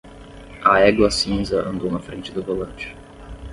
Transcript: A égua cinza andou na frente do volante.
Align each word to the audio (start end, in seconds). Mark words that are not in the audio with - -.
A 0.63 0.79
égua 0.79 1.11
cinza 1.11 1.61
andou 1.61 1.91
na 1.91 1.99
frente 1.99 2.31
do 2.31 2.41
volante. 2.41 2.95